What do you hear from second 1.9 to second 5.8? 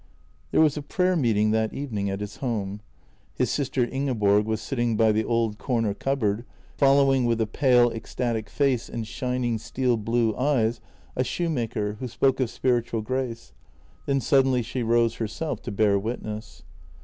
at his home. His sister Ingeborg was sitting by the old